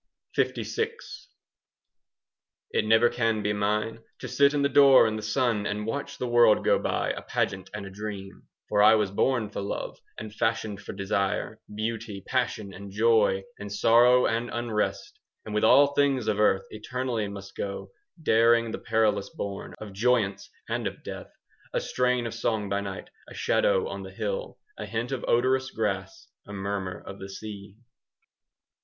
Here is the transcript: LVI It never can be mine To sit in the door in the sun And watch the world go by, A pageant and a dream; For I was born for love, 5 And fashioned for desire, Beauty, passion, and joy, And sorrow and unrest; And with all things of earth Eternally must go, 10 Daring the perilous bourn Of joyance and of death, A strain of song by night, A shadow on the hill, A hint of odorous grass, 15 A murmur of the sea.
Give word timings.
LVI 0.35 0.95
It 2.71 2.85
never 2.85 3.07
can 3.07 3.43
be 3.43 3.53
mine 3.53 3.99
To 4.17 4.27
sit 4.27 4.55
in 4.55 4.63
the 4.63 4.67
door 4.67 5.05
in 5.05 5.15
the 5.15 5.21
sun 5.21 5.67
And 5.67 5.85
watch 5.85 6.17
the 6.17 6.27
world 6.27 6.65
go 6.65 6.79
by, 6.79 7.11
A 7.11 7.21
pageant 7.21 7.69
and 7.71 7.85
a 7.85 7.91
dream; 7.91 8.47
For 8.67 8.81
I 8.81 8.95
was 8.95 9.11
born 9.11 9.51
for 9.51 9.61
love, 9.61 9.97
5 9.97 10.03
And 10.17 10.33
fashioned 10.33 10.81
for 10.81 10.93
desire, 10.93 11.61
Beauty, 11.71 12.23
passion, 12.25 12.73
and 12.73 12.91
joy, 12.91 13.43
And 13.59 13.71
sorrow 13.71 14.25
and 14.25 14.49
unrest; 14.49 15.19
And 15.45 15.53
with 15.53 15.63
all 15.63 15.93
things 15.93 16.27
of 16.27 16.39
earth 16.39 16.63
Eternally 16.71 17.27
must 17.27 17.55
go, 17.55 17.91
10 18.17 18.23
Daring 18.23 18.71
the 18.71 18.79
perilous 18.79 19.29
bourn 19.29 19.75
Of 19.77 19.93
joyance 19.93 20.49
and 20.67 20.87
of 20.87 21.03
death, 21.03 21.31
A 21.73 21.79
strain 21.79 22.25
of 22.25 22.33
song 22.33 22.69
by 22.69 22.81
night, 22.81 23.11
A 23.29 23.35
shadow 23.35 23.87
on 23.87 24.01
the 24.01 24.09
hill, 24.09 24.57
A 24.79 24.87
hint 24.87 25.11
of 25.11 25.23
odorous 25.27 25.69
grass, 25.69 26.27
15 26.47 26.55
A 26.55 26.57
murmur 26.59 27.03
of 27.05 27.19
the 27.19 27.29
sea. 27.29 27.77